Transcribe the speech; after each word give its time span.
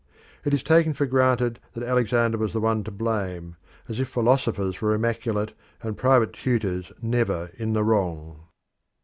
It 0.43 0.51
is 0.51 0.63
taken 0.63 0.95
for 0.95 1.05
granted 1.05 1.59
that 1.73 1.83
Alexander 1.83 2.39
was 2.39 2.53
the 2.53 2.59
one 2.59 2.83
to 2.85 2.89
blame, 2.89 3.55
as 3.87 3.99
if 3.99 4.09
philosophers 4.09 4.81
were 4.81 4.95
immaculate 4.95 5.53
and 5.83 5.95
private 5.95 6.33
tutors 6.33 6.91
never 7.03 7.51
in 7.53 7.73
the 7.73 7.83
wrong. 7.83 8.47